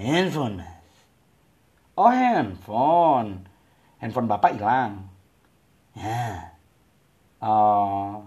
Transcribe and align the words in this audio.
handphone. 0.00 0.64
Oh 1.94 2.08
handphone. 2.08 3.44
Handphone 4.00 4.28
bapak 4.32 4.56
hilang. 4.56 5.12
Ya. 5.92 6.56
Oh, 7.40 8.24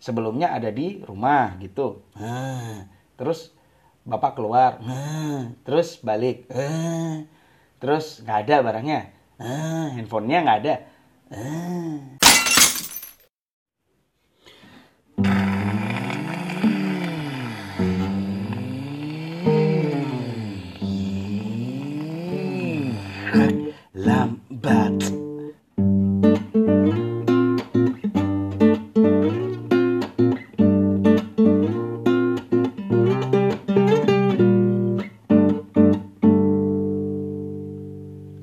sebelumnya 0.00 0.56
ada 0.56 0.72
di 0.72 1.04
rumah 1.04 1.56
gitu. 1.60 2.00
Ah, 2.16 2.88
terus 3.20 3.52
bapak 4.08 4.40
keluar. 4.40 4.80
Ah, 4.80 5.52
terus 5.68 6.00
balik. 6.00 6.48
Ah, 6.48 7.28
terus 7.76 8.24
nggak 8.24 8.48
ada 8.48 8.56
barangnya. 8.64 9.00
Handphonenya 9.92 10.38
nggak 10.48 10.60
ada. 10.64 10.74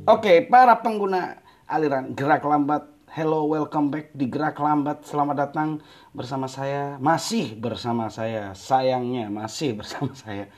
Oke, 0.10 0.42
para 0.42 0.82
pengguna 0.82 1.38
aliran 1.70 2.18
gerak 2.18 2.42
lambat, 2.42 2.82
hello, 3.14 3.46
welcome 3.46 3.94
back 3.94 4.10
di 4.18 4.26
gerak 4.26 4.58
lambat. 4.58 5.06
Selamat 5.06 5.46
datang 5.46 5.86
bersama 6.18 6.50
saya, 6.50 6.98
masih 6.98 7.54
bersama 7.54 8.10
saya, 8.10 8.58
sayangnya 8.58 9.30
masih 9.30 9.78
bersama 9.78 10.10
saya 10.26 10.50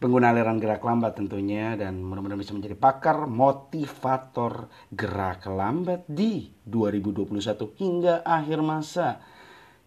pengguna 0.00 0.32
aliran 0.32 0.56
gerak 0.56 0.80
lambat 0.80 1.20
tentunya 1.20 1.76
dan 1.76 2.00
mudah-mudahan 2.00 2.40
bisa 2.40 2.56
menjadi 2.56 2.80
pakar 2.80 3.28
motivator 3.28 4.72
gerak 4.88 5.44
lambat 5.44 6.08
di 6.08 6.48
2021 6.64 7.28
hingga 7.76 8.24
akhir 8.24 8.64
masa. 8.64 9.20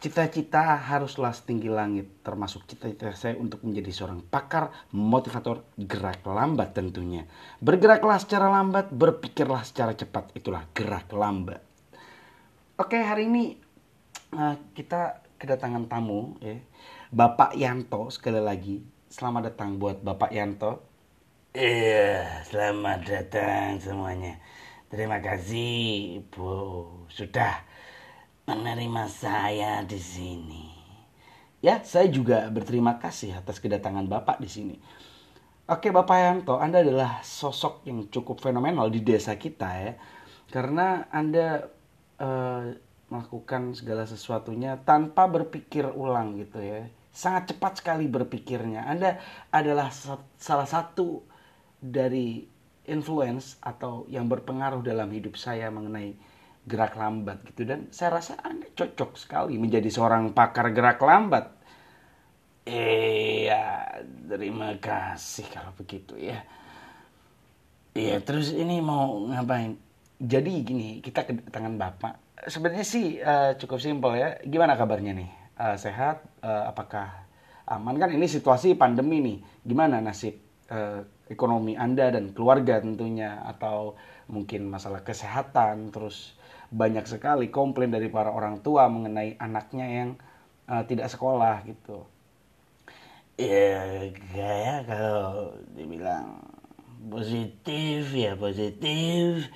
Cita-cita 0.01 0.81
haruslah 0.81 1.29
setinggi 1.29 1.69
langit, 1.69 2.25
termasuk 2.25 2.65
cita-cita 2.65 3.13
saya 3.13 3.37
untuk 3.37 3.61
menjadi 3.61 3.93
seorang 3.93 4.25
pakar 4.25 4.73
motivator 4.97 5.61
gerak 5.77 6.25
lambat 6.25 6.73
tentunya. 6.73 7.29
Bergeraklah 7.61 8.17
secara 8.17 8.49
lambat, 8.49 8.89
berpikirlah 8.89 9.61
secara 9.61 9.93
cepat, 9.93 10.33
itulah 10.33 10.65
gerak 10.73 11.05
lambat. 11.13 11.61
Oke, 12.81 12.97
hari 12.97 13.29
ini 13.29 13.61
uh, 14.33 14.57
kita 14.73 15.21
kedatangan 15.37 15.85
tamu, 15.85 16.33
ya. 16.41 16.57
Bapak 17.13 17.53
Yanto 17.53 18.09
sekali 18.09 18.41
lagi. 18.41 18.81
Selamat 19.05 19.53
datang 19.53 19.77
buat 19.77 20.01
Bapak 20.01 20.33
Yanto. 20.33 20.81
Iya, 21.53 22.41
selamat 22.49 23.05
datang 23.05 23.77
semuanya. 23.77 24.41
Terima 24.89 25.21
kasih, 25.21 26.25
Bu. 26.33 27.05
Sudah 27.05 27.69
menerima 28.51 29.07
saya 29.07 29.79
di 29.87 29.95
sini. 29.95 30.67
Ya, 31.63 31.79
saya 31.87 32.11
juga 32.11 32.49
berterima 32.51 32.99
kasih 32.99 33.37
atas 33.37 33.63
kedatangan 33.63 34.09
Bapak 34.11 34.43
di 34.43 34.49
sini. 34.51 34.75
Oke, 35.71 35.87
Bapak 35.87 36.17
Yanto, 36.19 36.59
Anda 36.59 36.83
adalah 36.83 37.23
sosok 37.23 37.87
yang 37.87 38.11
cukup 38.11 38.43
fenomenal 38.43 38.91
di 38.91 38.99
desa 38.99 39.39
kita 39.39 39.69
ya. 39.79 39.93
Karena 40.51 41.07
Anda 41.07 41.63
eh, 42.19 42.75
melakukan 43.07 43.71
segala 43.71 44.03
sesuatunya 44.03 44.83
tanpa 44.83 45.31
berpikir 45.31 45.87
ulang 45.87 46.35
gitu 46.43 46.59
ya. 46.59 46.91
Sangat 47.15 47.55
cepat 47.55 47.79
sekali 47.79 48.11
berpikirnya. 48.11 48.83
Anda 48.83 49.21
adalah 49.47 49.95
salah 50.35 50.67
satu 50.67 51.23
dari 51.79 52.43
influence 52.89 53.55
atau 53.63 54.03
yang 54.11 54.27
berpengaruh 54.27 54.83
dalam 54.83 55.07
hidup 55.13 55.39
saya 55.39 55.71
mengenai 55.71 56.17
gerak 56.61 56.93
lambat 56.93 57.41
gitu 57.49 57.65
dan 57.65 57.89
saya 57.89 58.21
rasa 58.21 58.37
Anda 58.45 58.69
cocok 58.71 59.17
sekali 59.17 59.57
menjadi 59.57 59.89
seorang 59.89 60.33
pakar 60.37 60.69
gerak 60.69 61.01
lambat. 61.01 61.45
Iya, 62.61 63.97
terima 64.29 64.77
kasih 64.77 65.49
kalau 65.49 65.73
begitu 65.73 66.13
ya. 66.21 66.45
Iya, 67.97 68.21
terus 68.21 68.53
ini 68.53 68.79
mau 68.79 69.25
ngapain? 69.27 69.75
Jadi 70.21 70.61
gini, 70.61 70.89
kita 71.01 71.25
kedatangan 71.25 71.75
Bapak. 71.81 72.13
Sebenarnya 72.45 72.85
sih 72.85 73.17
uh, 73.17 73.57
cukup 73.57 73.81
simpel 73.81 74.13
ya. 74.15 74.37
Gimana 74.45 74.77
kabarnya 74.77 75.17
nih? 75.17 75.29
Uh, 75.57 75.75
sehat? 75.75 76.21
Uh, 76.45 76.69
apakah 76.69 77.25
aman 77.65 77.97
kan 77.97 78.13
ini 78.13 78.29
situasi 78.29 78.77
pandemi 78.77 79.19
nih? 79.19 79.37
Gimana 79.65 79.97
nasib 79.97 80.37
uh, 80.69 81.01
ekonomi 81.27 81.75
Anda 81.75 82.13
dan 82.13 82.31
keluarga 82.31 82.79
tentunya 82.79 83.41
atau 83.43 83.97
mungkin 84.31 84.71
masalah 84.71 85.03
kesehatan 85.03 85.91
terus 85.91 86.37
banyak 86.71 87.03
sekali 87.03 87.51
komplain 87.51 87.91
dari 87.91 88.07
para 88.07 88.31
orang 88.31 88.63
tua 88.63 88.87
mengenai 88.87 89.35
anaknya 89.37 89.85
yang 89.91 90.15
uh, 90.71 90.87
tidak 90.87 91.11
sekolah 91.11 91.67
gitu. 91.67 92.07
Ya 93.35 94.07
kayak 94.31 94.87
kalau 94.87 95.51
dibilang 95.75 96.39
positif 97.11 98.15
ya 98.15 98.39
positif, 98.39 99.51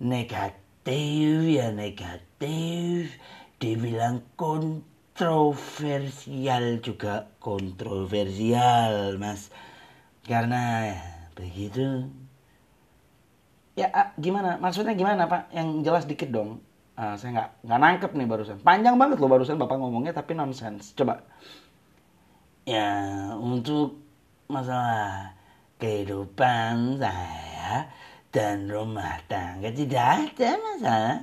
negatif 0.00 1.36
ya 1.44 1.68
negatif, 1.74 3.18
dibilang 3.60 4.22
kontroversial 4.38 6.80
juga. 6.80 7.28
Kontroversial 7.42 9.18
mas, 9.20 9.50
karena 10.24 10.96
begitu 11.36 12.08
Ya 13.78 13.86
ah, 13.94 14.10
gimana? 14.18 14.58
Maksudnya 14.58 14.98
gimana 14.98 15.30
Pak? 15.30 15.54
Yang 15.54 15.68
jelas 15.86 16.04
dikit 16.10 16.34
dong. 16.34 16.58
Uh, 16.98 17.14
saya 17.14 17.30
nggak 17.30 17.50
nggak 17.62 17.80
nangkep 17.86 18.10
nih 18.18 18.26
barusan. 18.26 18.58
Panjang 18.66 18.98
banget 18.98 19.22
loh 19.22 19.30
barusan 19.30 19.54
Bapak 19.54 19.78
ngomongnya 19.78 20.10
tapi 20.10 20.34
nonsens. 20.34 20.98
Coba. 20.98 21.22
Ya 22.66 22.90
untuk 23.38 24.02
masalah 24.50 25.38
kehidupan 25.78 26.98
saya 26.98 27.86
dan 28.34 28.66
rumah 28.66 29.22
tangga 29.30 29.70
tidak 29.70 30.26
ada 30.26 30.50
masalah. 30.58 31.18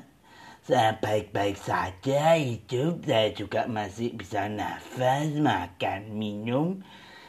Saya 0.66 0.98
baik-baik 0.98 1.62
saja 1.62 2.42
hidup, 2.42 3.06
saya 3.06 3.30
juga 3.38 3.70
masih 3.70 4.18
bisa 4.18 4.50
nafas, 4.50 5.30
makan, 5.38 6.10
minum. 6.18 6.82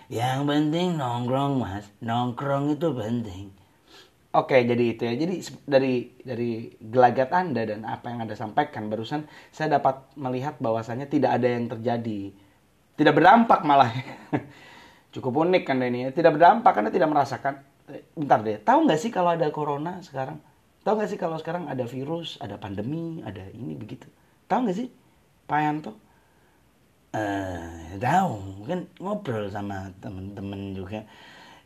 Yang 0.09 0.41
penting 0.49 0.97
nongkrong 0.97 1.61
mas, 1.61 1.85
nongkrong 2.01 2.79
itu 2.79 2.89
penting. 2.97 3.53
Oke, 4.37 4.69
jadi 4.69 4.85
itu 4.93 5.03
ya. 5.09 5.15
Jadi 5.17 5.35
dari 5.65 5.95
dari 6.21 6.69
gelagat 6.77 7.33
Anda 7.33 7.65
dan 7.65 7.89
apa 7.89 8.13
yang 8.13 8.29
Anda 8.29 8.37
sampaikan 8.37 8.93
barusan, 8.93 9.25
saya 9.49 9.81
dapat 9.81 10.13
melihat 10.13 10.61
bahwasannya 10.61 11.09
tidak 11.09 11.41
ada 11.41 11.49
yang 11.49 11.73
terjadi. 11.73 12.37
Tidak 13.01 13.13
berdampak 13.17 13.65
malah. 13.65 13.89
Cukup 15.17 15.41
unik 15.41 15.65
kan 15.65 15.81
ini 15.81 16.09
ya. 16.09 16.11
Tidak 16.13 16.29
berdampak 16.29 16.69
karena 16.77 16.93
tidak 16.93 17.09
merasakan. 17.09 17.65
Eh, 17.89 18.05
bentar 18.13 18.45
deh, 18.45 18.61
tahu 18.61 18.85
nggak 18.85 19.01
sih 19.01 19.09
kalau 19.09 19.33
ada 19.33 19.49
corona 19.49 20.05
sekarang? 20.05 20.37
Tahu 20.85 21.01
nggak 21.01 21.11
sih 21.17 21.19
kalau 21.23 21.41
sekarang 21.41 21.71
ada 21.73 21.89
virus, 21.89 22.37
ada 22.43 22.61
pandemi, 22.61 23.25
ada 23.25 23.41
ini 23.57 23.73
begitu? 23.73 24.05
Tahu 24.51 24.69
nggak 24.69 24.77
sih, 24.77 24.89
Pak 25.49 25.61
Yanto? 25.65 25.93
Uh, 27.17 27.97
tahu, 27.97 28.69
kan 28.69 28.85
ngobrol 29.01 29.49
sama 29.49 29.89
temen-temen 30.05 30.77
juga 30.77 31.09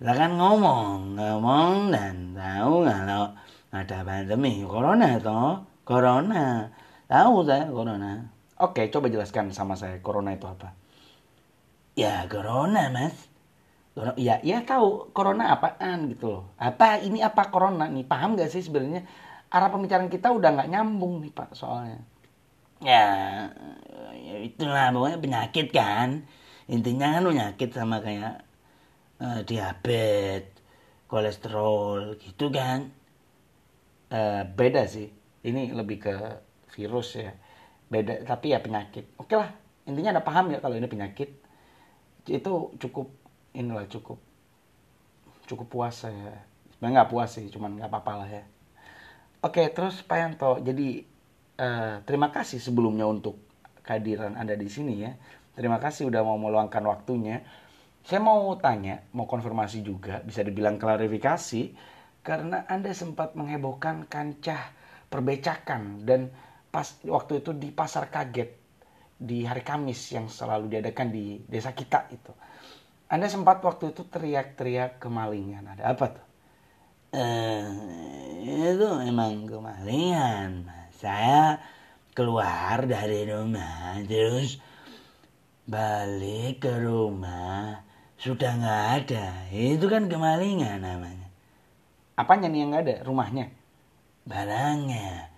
lah 0.01 0.15
kan 0.17 0.33
ngomong, 0.33 1.21
ngomong 1.21 1.93
dan 1.93 2.33
tahu 2.33 2.89
kalau 2.89 3.37
ada 3.69 3.99
pandemi 4.01 4.65
corona 4.65 5.21
toh, 5.21 5.61
corona. 5.85 6.73
Tahu 7.05 7.45
saya 7.45 7.69
corona. 7.69 8.25
Oke, 8.57 8.89
coba 8.89 9.13
jelaskan 9.13 9.53
sama 9.53 9.77
saya 9.77 10.01
corona 10.01 10.33
itu 10.33 10.49
apa? 10.49 10.73
Ya, 11.99 12.25
corona, 12.33 12.89
Mas. 12.89 13.29
Ya, 14.17 14.41
ya 14.41 14.65
tahu 14.65 15.13
corona 15.13 15.53
apaan 15.53 16.09
gitu 16.09 16.33
loh. 16.33 16.45
Apa 16.57 17.05
ini 17.05 17.21
apa 17.21 17.53
corona 17.53 17.91
nih? 17.91 18.07
Paham 18.09 18.41
gak 18.41 18.49
sih 18.49 18.65
sebenarnya 18.65 19.05
arah 19.51 19.69
pembicaraan 19.69 20.09
kita 20.09 20.31
udah 20.31 20.55
nggak 20.55 20.71
nyambung 20.71 21.21
nih 21.21 21.35
Pak 21.35 21.53
soalnya. 21.59 22.01
Ya, 22.81 23.05
ya 24.17 24.37
itulah 24.41 24.95
pokoknya 24.95 25.19
penyakit 25.21 25.67
kan. 25.75 26.25
Intinya 26.71 27.19
kan 27.19 27.27
penyakit 27.27 27.71
sama 27.75 28.01
kayak 28.01 28.47
uh, 29.21 29.41
diabetes, 29.45 30.51
kolesterol 31.07 32.17
gitu 32.19 32.49
kan. 32.51 32.91
Uh, 34.11 34.43
beda 34.57 34.89
sih. 34.91 35.13
Ini 35.41 35.73
lebih 35.73 36.03
ke 36.03 36.15
virus 36.75 37.21
ya. 37.21 37.33
Beda 37.87 38.25
tapi 38.27 38.53
ya 38.57 38.59
penyakit. 38.61 39.15
Oke 39.21 39.37
lah, 39.37 39.53
intinya 39.87 40.19
ada 40.19 40.23
paham 40.25 40.51
ya 40.51 40.59
kalau 40.59 40.75
ini 40.75 40.89
penyakit. 40.89 41.31
Itu 42.27 42.75
cukup 42.81 43.09
inilah 43.55 43.87
cukup 43.87 44.19
cukup 45.51 45.67
puasa 45.67 46.09
ya. 46.11 46.35
Sebenarnya 46.75 47.03
nggak 47.03 47.11
puas 47.11 47.31
sih, 47.35 47.47
cuman 47.51 47.77
nggak 47.77 47.91
apa-apa 47.91 48.13
lah 48.25 48.31
ya. 48.31 48.45
Oke, 49.41 49.67
terus 49.73 50.05
Pak 50.05 50.19
Yanto, 50.21 50.61
jadi 50.61 51.03
uh, 51.59 52.05
terima 52.07 52.29
kasih 52.31 52.61
sebelumnya 52.61 53.09
untuk 53.09 53.41
kehadiran 53.83 54.39
Anda 54.39 54.55
di 54.55 54.69
sini 54.71 55.03
ya. 55.03 55.17
Terima 55.57 55.83
kasih 55.83 56.07
udah 56.07 56.23
mau 56.23 56.39
meluangkan 56.39 56.85
waktunya 56.87 57.43
Saya 58.01 58.21
mau 58.25 58.57
tanya, 58.57 59.05
mau 59.13 59.29
konfirmasi 59.29 59.85
juga, 59.85 60.25
bisa 60.25 60.41
dibilang 60.41 60.81
klarifikasi, 60.81 61.77
karena 62.25 62.65
Anda 62.69 62.93
sempat 62.97 63.37
menghebohkan 63.37 64.09
kancah 64.09 64.73
perbecakan 65.11 66.07
dan 66.07 66.33
pas 66.71 66.87
waktu 67.03 67.43
itu 67.43 67.51
di 67.57 67.69
pasar 67.75 68.09
kaget 68.09 68.61
di 69.21 69.45
hari 69.45 69.61
Kamis 69.61 70.17
yang 70.17 70.33
selalu 70.33 70.73
diadakan 70.73 71.13
di 71.13 71.45
desa 71.45 71.77
kita 71.77 72.09
itu. 72.09 72.33
Anda 73.11 73.27
sempat 73.27 73.61
waktu 73.61 73.93
itu 73.93 74.07
teriak-teriak 74.07 75.03
kemalingan. 75.03 75.67
Ada 75.77 75.93
apa 75.93 76.07
tuh? 76.15 76.27
Eh, 77.11 77.67
itu 78.71 78.87
emang 79.03 79.51
kemalingan. 79.51 80.71
Saya 80.95 81.59
keluar 82.15 82.87
dari 82.87 83.27
rumah 83.27 83.99
terus 84.07 84.63
balik 85.67 86.63
ke 86.63 86.75
rumah 86.81 87.90
sudah 88.21 88.53
nggak 88.61 88.83
ada. 89.01 89.27
Itu 89.49 89.89
kan 89.89 90.05
kemalingan 90.07 90.85
namanya. 90.85 91.29
Apanya 92.21 92.53
nih 92.53 92.59
yang 92.61 92.69
nggak 92.77 92.85
ada? 92.85 92.97
Rumahnya? 93.09 93.49
Barangnya. 94.29 95.33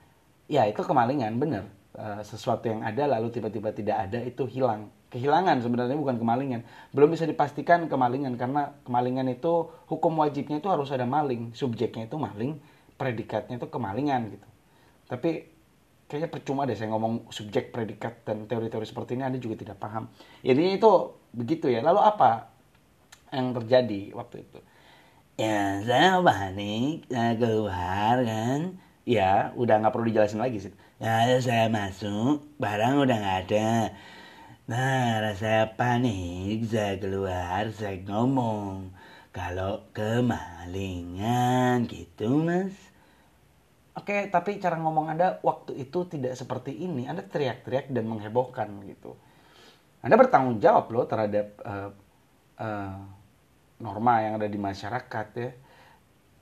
Ya 0.51 0.67
itu 0.67 0.83
kemalingan, 0.83 1.39
bener. 1.39 1.71
Eh, 1.95 2.21
sesuatu 2.27 2.67
yang 2.67 2.83
ada 2.83 3.07
lalu 3.07 3.31
tiba-tiba 3.31 3.71
tidak 3.71 4.11
ada 4.11 4.19
itu 4.19 4.49
hilang 4.51 4.91
kehilangan 5.13 5.61
sebenarnya 5.61 5.95
bukan 5.95 6.17
kemalingan. 6.17 6.65
Belum 6.91 7.13
bisa 7.13 7.29
dipastikan 7.29 7.85
kemalingan 7.87 8.35
karena 8.41 8.73
kemalingan 8.83 9.29
itu 9.29 9.69
hukum 9.87 10.17
wajibnya 10.19 10.59
itu 10.59 10.73
harus 10.73 10.89
ada 10.89 11.05
maling, 11.05 11.53
subjeknya 11.53 12.09
itu 12.09 12.17
maling, 12.17 12.57
predikatnya 12.97 13.61
itu 13.61 13.69
kemalingan 13.69 14.33
gitu. 14.33 14.49
Tapi 15.13 15.53
kayaknya 16.09 16.33
percuma 16.33 16.65
deh 16.65 16.73
saya 16.73 16.89
ngomong 16.97 17.29
subjek, 17.29 17.77
predikat 17.77 18.25
dan 18.25 18.49
teori-teori 18.49 18.89
seperti 18.89 19.21
ini 19.21 19.29
Anda 19.29 19.37
juga 19.37 19.61
tidak 19.61 19.77
paham. 19.77 20.09
Jadi 20.41 20.81
itu 20.81 20.91
begitu 21.37 21.69
ya. 21.69 21.85
Lalu 21.85 22.01
apa 22.01 22.52
yang 23.33 23.57
terjadi 23.57 24.13
waktu 24.15 24.45
itu? 24.45 24.59
Ya 25.41 25.81
saya 25.83 26.21
panik, 26.21 27.09
saya 27.09 27.33
keluar 27.41 28.17
kan. 28.23 28.79
Ya, 29.03 29.51
udah 29.59 29.83
nggak 29.83 29.93
perlu 29.97 30.07
dijelasin 30.13 30.39
lagi 30.39 30.63
sih. 30.63 30.73
Ya 31.03 31.41
saya 31.43 31.67
masuk, 31.67 32.47
barang 32.63 33.03
udah 33.03 33.17
nggak 33.19 33.41
ada 33.49 33.91
Nah, 34.63 35.19
rasa 35.19 35.75
panik, 35.75 36.71
saya 36.71 36.95
keluar, 36.95 37.67
saya 37.75 37.99
ngomong. 38.07 38.95
Kalau 39.35 39.91
kemalingan 39.91 41.85
gitu, 41.91 42.47
Mas. 42.47 42.71
Oke, 43.99 44.31
tapi 44.31 44.63
cara 44.63 44.79
ngomong 44.79 45.13
Anda 45.13 45.43
waktu 45.43 45.83
itu 45.83 46.07
tidak 46.07 46.39
seperti 46.39 46.79
ini. 46.79 47.11
Anda 47.11 47.27
teriak-teriak 47.27 47.91
dan 47.91 48.07
menghebohkan 48.07 48.71
gitu. 48.87 49.19
Anda 49.99 50.15
bertanggung 50.15 50.63
jawab 50.63 50.89
loh 50.95 51.11
terhadap 51.11 51.59
uh, 51.67 51.91
uh, 52.63 53.03
norma 53.83 54.23
yang 54.23 54.39
ada 54.39 54.47
di 54.47 54.57
masyarakat 54.57 55.27
ya. 55.35 55.51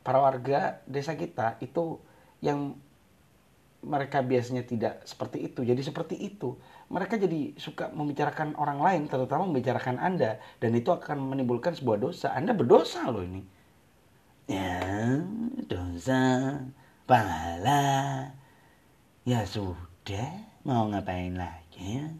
Para 0.04 0.20
warga 0.20 0.84
desa 0.84 1.16
kita 1.16 1.56
itu 1.64 1.96
yang 2.44 2.76
mereka 3.80 4.20
biasanya 4.20 4.68
tidak 4.68 5.00
seperti 5.08 5.48
itu, 5.48 5.64
jadi 5.64 5.80
seperti 5.80 6.20
itu 6.20 6.60
mereka 6.90 7.14
jadi 7.14 7.54
suka 7.54 7.94
membicarakan 7.94 8.58
orang 8.58 8.82
lain, 8.82 9.02
terutama 9.06 9.46
membicarakan 9.46 10.02
Anda. 10.02 10.42
Dan 10.58 10.74
itu 10.74 10.90
akan 10.90 11.22
menimbulkan 11.22 11.78
sebuah 11.78 12.02
dosa. 12.02 12.34
Anda 12.34 12.50
berdosa 12.50 13.06
loh 13.06 13.22
ini. 13.22 13.46
Ya, 14.50 15.22
dosa, 15.70 16.58
pahala. 17.06 18.26
Ya 19.22 19.46
sudah, 19.46 20.34
mau 20.66 20.90
ngapain 20.90 21.38
lagi 21.38 22.02
ya? 22.02 22.10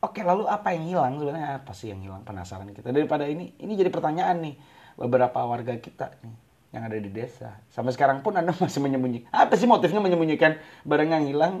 Oke, 0.00 0.24
lalu 0.24 0.48
apa 0.48 0.72
yang 0.72 0.84
hilang 0.88 1.20
sebenarnya? 1.20 1.60
Apa 1.60 1.76
sih 1.76 1.92
yang 1.92 2.00
hilang? 2.00 2.24
Penasaran 2.24 2.72
kita. 2.72 2.88
Daripada 2.88 3.28
ini, 3.28 3.52
ini 3.60 3.72
jadi 3.76 3.92
pertanyaan 3.92 4.40
nih. 4.40 4.56
Beberapa 4.96 5.44
warga 5.44 5.76
kita 5.76 6.12
nih 6.24 6.34
yang 6.70 6.86
ada 6.86 6.96
di 6.96 7.10
desa. 7.10 7.58
Sampai 7.68 7.92
sekarang 7.92 8.22
pun 8.24 8.32
Anda 8.38 8.56
masih 8.62 8.80
menyembunyikan. 8.80 9.28
Apa 9.28 9.58
sih 9.60 9.68
motifnya 9.68 10.00
menyembunyikan 10.00 10.56
barang 10.86 11.10
yang 11.10 11.24
hilang? 11.28 11.54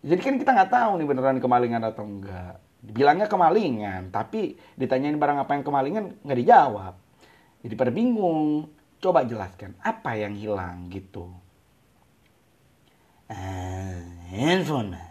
Jadi 0.00 0.20
kan 0.22 0.34
kita 0.38 0.50
nggak 0.54 0.70
tahu 0.72 0.90
nih 1.02 1.06
beneran 1.06 1.38
kemalingan 1.42 1.82
atau 1.84 2.06
enggak. 2.06 2.56
Bilangnya 2.78 3.26
kemalingan, 3.26 4.14
tapi 4.14 4.54
ditanyain 4.78 5.18
barang 5.18 5.42
apa 5.42 5.58
yang 5.58 5.64
kemalingan 5.66 6.04
nggak 6.22 6.38
dijawab. 6.38 6.94
Jadi 7.66 7.74
pada 7.74 7.92
bingung. 7.92 8.70
Coba 8.98 9.22
jelaskan 9.22 9.78
apa 9.78 10.18
yang 10.18 10.34
hilang 10.34 10.90
gitu. 10.90 11.30
Uh, 13.30 14.02
handphone. 14.34 15.07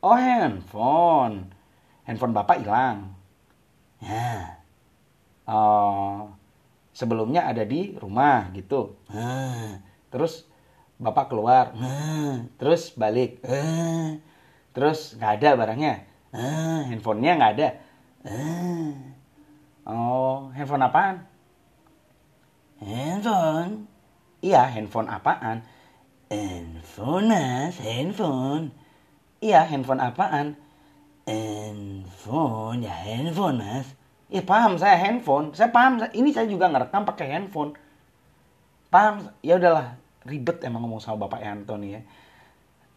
Oh 0.00 0.16
handphone. 0.16 1.52
Handphone 2.08 2.32
bapak 2.32 2.64
hilang. 2.64 3.12
Ya. 4.00 4.56
Oh, 5.44 6.32
sebelumnya 6.96 7.44
ada 7.44 7.64
di 7.68 7.94
rumah 8.00 8.48
gitu. 8.56 8.96
Uh, 9.12 9.76
Terus 10.08 10.50
bapak 11.00 11.32
keluar 11.32 11.72
uh, 11.80 12.44
terus 12.60 12.92
balik 12.92 13.40
uh, 13.48 14.20
terus 14.76 15.16
nggak 15.16 15.40
ada 15.40 15.50
barangnya 15.56 16.04
uh, 16.36 16.84
handphonenya 16.92 17.32
nggak 17.40 17.52
ada 17.56 17.68
uh. 18.28 18.92
oh 19.88 20.52
handphone 20.52 20.84
apaan 20.84 21.16
Handphone. 22.84 23.88
iya 24.44 24.68
handphone 24.68 25.08
apaan 25.08 25.64
Handphone 26.30 27.26
mas, 27.26 27.74
handphone. 27.82 28.70
Iya 29.42 29.66
handphone 29.66 30.00
apaan 30.00 30.56
Handphone, 31.30 32.82
ya 32.82 32.90
handphone 32.90 33.62
mas. 33.62 33.86
Iya 34.32 34.42
paham 34.42 34.74
saya 34.80 34.98
handphone 34.98 35.54
saya 35.54 35.70
paham 35.70 36.02
ini 36.10 36.34
saya 36.34 36.50
juga 36.50 36.66
ngerekam 36.70 37.06
pakai 37.06 37.26
handphone 37.30 37.74
paham 38.90 39.30
ya 39.38 39.58
udahlah 39.58 39.94
ribet 40.26 40.58
emang 40.66 40.82
ngomong 40.84 40.98
sama 40.98 41.26
Bapak 41.26 41.40
Yanto 41.42 41.78
nih 41.78 41.90
ya. 41.98 42.02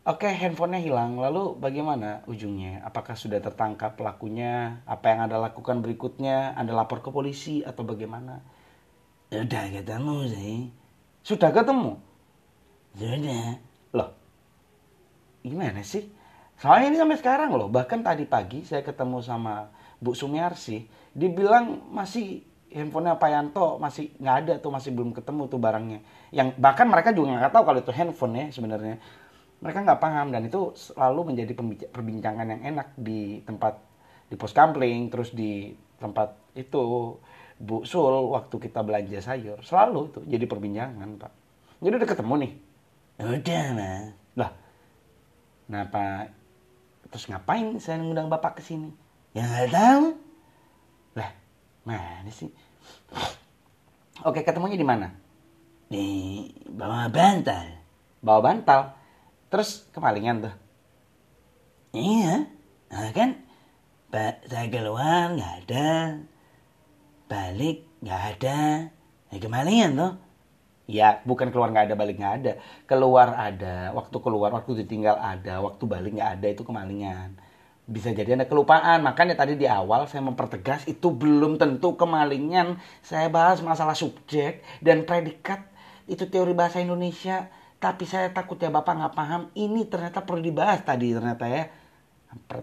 Oke, 0.04 0.28
handphonenya 0.28 0.84
hilang. 0.84 1.16
Lalu 1.16 1.56
bagaimana 1.64 2.28
ujungnya? 2.28 2.84
Apakah 2.84 3.16
sudah 3.16 3.40
tertangkap 3.40 3.96
pelakunya? 3.96 4.84
Apa 4.84 5.16
yang 5.16 5.32
Anda 5.32 5.40
lakukan 5.40 5.80
berikutnya? 5.80 6.60
Anda 6.60 6.76
lapor 6.76 7.00
ke 7.00 7.08
polisi 7.08 7.64
atau 7.64 7.88
bagaimana? 7.88 8.44
Sudah 9.32 9.64
ketemu 9.72 10.28
sih. 10.28 10.68
Sudah 11.24 11.56
ketemu? 11.56 11.96
Sudah. 13.00 13.56
Loh, 13.96 14.12
gimana 15.40 15.80
sih? 15.80 16.04
Soalnya 16.60 16.94
ini 16.94 16.98
sampai 17.00 17.18
sekarang 17.20 17.50
loh. 17.56 17.68
Bahkan 17.68 18.04
tadi 18.06 18.24
pagi 18.26 18.64
saya 18.64 18.86
ketemu 18.86 19.20
sama 19.24 19.68
Bu 20.00 20.16
Sumiarsi. 20.16 20.86
Dibilang 21.14 21.94
masih 21.94 22.42
handphonenya 22.74 23.22
Pak 23.22 23.30
Yanto 23.30 23.78
masih 23.78 24.10
nggak 24.18 24.36
ada 24.44 24.54
tuh 24.58 24.72
masih 24.74 24.90
belum 24.92 25.14
ketemu 25.14 25.46
tuh 25.46 25.60
barangnya. 25.62 26.00
Yang 26.34 26.58
bahkan 26.58 26.90
mereka 26.90 27.14
juga 27.14 27.38
nggak 27.38 27.54
tahu 27.54 27.64
kalau 27.64 27.80
itu 27.80 27.92
handphone 27.94 28.34
ya 28.36 28.46
sebenarnya. 28.50 28.98
Mereka 29.64 29.80
nggak 29.86 30.02
paham 30.02 30.28
dan 30.34 30.42
itu 30.44 30.76
selalu 30.76 31.32
menjadi 31.32 31.54
perbincangan 31.94 32.46
yang 32.50 32.62
enak 32.76 32.88
di 33.00 33.40
tempat 33.48 33.80
di 34.28 34.36
pos 34.36 34.52
kampling 34.52 35.08
terus 35.14 35.32
di 35.32 35.72
tempat 36.02 36.36
itu. 36.58 37.16
Bu 37.64 37.86
Sul 37.88 38.34
waktu 38.34 38.60
kita 38.60 38.84
belanja 38.84 39.24
sayur 39.24 39.62
selalu 39.64 40.12
itu 40.12 40.20
jadi 40.28 40.46
perbincangan 40.50 41.10
Pak. 41.22 41.32
Jadi 41.80 41.94
udah 41.96 42.10
ketemu 42.10 42.34
nih. 42.44 42.52
Udah 43.24 43.66
mas. 43.78 44.06
Lah 44.36 44.52
kenapa 45.70 46.28
terus 47.14 47.30
ngapain 47.30 47.78
saya 47.78 48.02
ngundang 48.02 48.28
bapak 48.34 48.58
ke 48.58 48.62
sini 48.66 48.90
ya 49.38 49.46
nggak 49.46 49.70
tahu 49.70 50.06
lah 51.14 51.32
mana 51.86 52.32
sih 52.34 52.50
oke 54.26 54.42
ketemunya 54.42 54.82
di 54.82 54.88
mana 54.88 55.24
di 55.94 56.08
bawah 56.66 57.06
bantal. 57.14 57.70
Bawa 58.26 58.40
bantal. 58.42 58.98
Terus 59.54 59.86
kemalingan 59.94 60.50
tuh. 60.50 60.56
Iya. 61.94 62.50
Nah 62.90 63.12
kan 63.14 63.38
saya 64.50 64.68
keluar 64.74 65.38
nggak 65.38 65.54
ada. 65.66 66.18
Balik 67.30 67.86
nggak 68.02 68.22
ada. 68.38 68.90
Ya 69.30 69.38
kemalingan 69.38 69.94
tuh. 69.94 70.14
Ya, 70.84 71.24
bukan 71.24 71.48
keluar 71.50 71.72
nggak 71.72 71.92
ada, 71.92 71.96
balik 71.96 72.20
nggak 72.20 72.36
ada. 72.44 72.54
Keluar 72.84 73.36
ada, 73.40 73.96
waktu 73.96 74.18
keluar, 74.20 74.52
waktu 74.52 74.84
ditinggal 74.84 75.16
ada, 75.16 75.64
waktu 75.64 75.84
balik 75.88 76.20
nggak 76.20 76.32
ada, 76.40 76.48
itu 76.52 76.64
kemalingan. 76.68 77.40
Bisa 77.88 78.12
jadi 78.12 78.36
ada 78.36 78.48
kelupaan, 78.48 79.04
makanya 79.04 79.36
tadi 79.36 79.56
di 79.56 79.68
awal 79.68 80.08
saya 80.12 80.24
mempertegas 80.24 80.88
itu 80.88 81.12
belum 81.12 81.56
tentu 81.56 81.96
kemalingan. 81.96 82.80
Saya 83.00 83.32
bahas 83.32 83.64
masalah 83.64 83.96
subjek 83.96 84.64
dan 84.84 85.08
predikat 85.08 85.68
itu 86.08 86.28
teori 86.28 86.52
bahasa 86.52 86.84
Indonesia 86.84 87.48
tapi 87.84 88.08
saya 88.08 88.32
takut 88.32 88.56
ya 88.60 88.72
bapak 88.72 88.96
nggak 88.96 89.16
paham 89.16 89.42
ini 89.60 89.84
ternyata 89.92 90.24
perlu 90.24 90.40
dibahas 90.40 90.80
tadi 90.88 91.12
ternyata 91.12 91.44
ya 91.52 91.68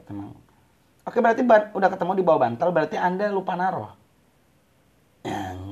emang 0.08 0.32
oke 1.04 1.18
berarti 1.20 1.44
udah 1.76 1.88
ketemu 1.92 2.12
di 2.16 2.24
bawah 2.24 2.40
bantal 2.48 2.72
berarti 2.72 2.96
anda 2.96 3.28
lupa 3.28 3.52
naruh 3.52 4.00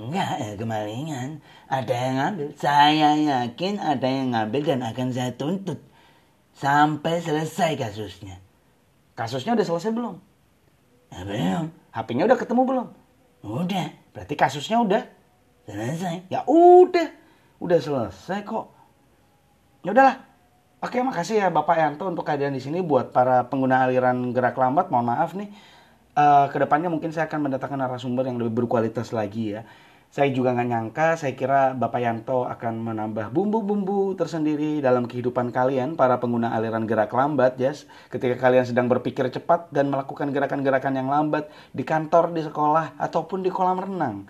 enggak 0.09 0.35
ya 0.41 0.53
kemalingan 0.57 1.45
ada 1.69 1.95
yang 1.95 2.15
ngambil 2.17 2.49
saya 2.57 3.11
yakin 3.15 3.79
ada 3.79 4.09
yang 4.09 4.33
ngambil 4.33 4.61
dan 4.65 4.81
akan 4.83 5.09
saya 5.13 5.33
tuntut 5.37 5.79
sampai 6.57 7.21
selesai 7.21 7.77
kasusnya 7.77 8.41
kasusnya 9.15 9.55
udah 9.55 9.67
selesai 9.69 9.93
belum 9.93 10.17
Ya 11.09 11.25
belum. 11.25 11.73
HP-nya 11.93 12.29
udah 12.29 12.39
ketemu 12.39 12.63
belum? 12.69 12.87
Udah. 13.41 13.89
Berarti 14.13 14.35
kasusnya 14.37 14.77
udah 14.85 15.03
Selesai. 15.69 16.33
Ya 16.33 16.49
udah, 16.49 17.13
udah 17.61 17.77
selesai 17.77 18.41
kok. 18.41 18.73
Ya 19.85 19.93
udahlah. 19.93 20.17
Oke, 20.81 20.97
makasih 21.05 21.45
ya 21.45 21.49
Bapak 21.53 21.77
Yanto 21.77 22.09
untuk 22.09 22.25
kehadiran 22.25 22.57
di 22.57 22.63
sini 22.65 22.81
buat 22.81 23.13
para 23.13 23.45
pengguna 23.53 23.85
aliran 23.85 24.33
gerak 24.33 24.57
lambat. 24.57 24.89
Mohon 24.89 25.07
maaf 25.13 25.37
nih. 25.37 25.53
Eh, 26.17 26.47
ke 26.49 26.57
depannya 26.57 26.89
mungkin 26.89 27.13
saya 27.13 27.29
akan 27.29 27.53
mendatangkan 27.53 27.85
narasumber 27.85 28.25
yang 28.25 28.41
lebih 28.41 28.65
berkualitas 28.65 29.13
lagi 29.13 29.61
ya. 29.61 29.69
Saya 30.09 30.33
juga 30.33 30.57
nggak 30.57 30.69
nyangka, 30.73 31.09
saya 31.21 31.37
kira 31.37 31.77
Bapak 31.77 32.01
Yanto 32.01 32.49
akan 32.49 32.81
menambah 32.81 33.29
bumbu-bumbu 33.29 34.17
tersendiri 34.17 34.81
dalam 34.81 35.05
kehidupan 35.05 35.53
kalian, 35.53 36.01
para 36.01 36.17
pengguna 36.17 36.57
aliran 36.57 36.89
gerak 36.89 37.13
lambat, 37.13 37.61
yes. 37.61 37.85
Ketika 38.09 38.41
kalian 38.41 38.65
sedang 38.65 38.89
berpikir 38.89 39.29
cepat 39.29 39.69
dan 39.69 39.93
melakukan 39.93 40.33
gerakan-gerakan 40.33 40.97
yang 40.97 41.13
lambat 41.13 41.53
di 41.77 41.85
kantor, 41.85 42.33
di 42.33 42.41
sekolah, 42.41 42.97
ataupun 42.97 43.45
di 43.45 43.53
kolam 43.53 43.85
renang. 43.85 44.25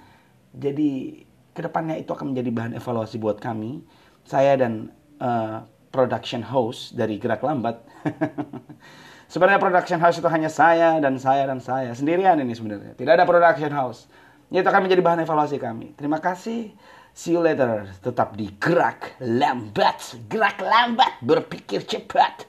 Jadi 0.50 1.22
ke 1.54 1.62
depannya 1.62 1.94
itu 1.94 2.10
akan 2.10 2.34
menjadi 2.34 2.50
bahan 2.50 2.72
evaluasi 2.74 3.16
buat 3.22 3.38
kami. 3.38 3.78
Saya 4.26 4.58
dan 4.58 4.90
eh, 5.22 5.62
production 5.94 6.42
host 6.42 6.98
dari 6.98 7.22
Gerak 7.22 7.38
Lambat. 7.46 7.86
sebenarnya 9.32 9.62
production 9.62 10.00
house 10.02 10.18
itu 10.18 10.26
hanya 10.26 10.50
saya 10.50 10.98
dan 10.98 11.20
saya 11.20 11.46
dan 11.46 11.62
saya 11.62 11.94
sendirian 11.94 12.40
ini 12.42 12.50
sebenarnya. 12.50 12.98
Tidak 12.98 13.12
ada 13.14 13.22
production 13.22 13.70
house. 13.70 14.10
Itu 14.48 14.64
akan 14.64 14.88
menjadi 14.88 15.04
bahan 15.04 15.20
evaluasi 15.28 15.60
kami. 15.60 15.92
Terima 15.92 16.24
kasih. 16.24 16.72
See 17.12 17.36
you 17.36 17.44
later. 17.44 17.84
Tetap 18.00 18.32
di 18.32 18.48
Gerak 18.56 19.20
Lambat. 19.20 20.16
Gerak 20.32 20.56
Lambat. 20.64 21.20
Berpikir 21.20 21.84
cepat. 21.84 22.48